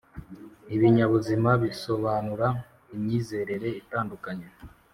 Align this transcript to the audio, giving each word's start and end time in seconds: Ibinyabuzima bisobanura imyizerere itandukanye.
Ibinyabuzima 0.75 1.49
bisobanura 1.63 2.47
imyizerere 2.93 3.67
itandukanye. 3.81 4.47